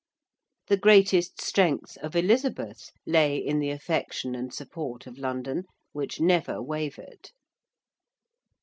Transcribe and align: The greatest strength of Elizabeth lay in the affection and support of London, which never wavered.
The 0.65 0.77
greatest 0.77 1.39
strength 1.39 1.95
of 1.97 2.15
Elizabeth 2.15 2.89
lay 3.05 3.37
in 3.37 3.59
the 3.59 3.69
affection 3.69 4.33
and 4.33 4.51
support 4.51 5.05
of 5.05 5.19
London, 5.19 5.65
which 5.93 6.19
never 6.19 6.59
wavered. 6.59 7.29